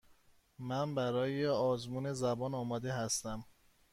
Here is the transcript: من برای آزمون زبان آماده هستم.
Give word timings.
من 0.59 0.95
برای 0.95 1.47
آزمون 1.47 2.13
زبان 2.13 2.53
آماده 2.55 2.93
هستم. 2.93 3.45